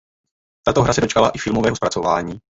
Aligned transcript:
Tato 0.65 0.81
hra 0.81 0.93
se 0.93 0.99
již 0.99 1.01
dočkala 1.01 1.29
i 1.29 1.37
filmového 1.37 1.75
zpracování. 1.75 2.39